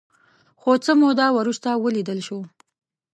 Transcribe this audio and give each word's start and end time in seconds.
خو 0.61 0.71
څه 0.85 0.91
موده 1.01 1.27
وروسته 1.37 1.69
ولیدل 1.83 2.19
شول 2.27 2.45